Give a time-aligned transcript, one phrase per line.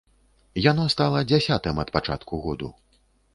[0.71, 2.73] Яно стала дзясятым ад пачатку году.